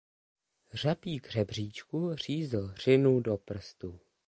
Řapík 0.73 1.29
řebříčku 1.29 2.15
řízl 2.15 2.73
Řinu 2.75 3.19
do 3.19 3.37
prstu. 3.37 3.99